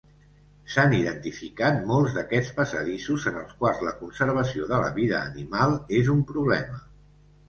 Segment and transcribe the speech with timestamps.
[0.69, 6.11] S"han identificat molts d"aquests passadissos en els quals la conservació de la vida animal és
[6.15, 6.81] un problema.